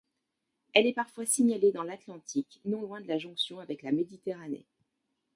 [0.73, 4.65] Elle est parfois signalée dans l'Atlantique, non loin de la jonction avec la Méditerranée.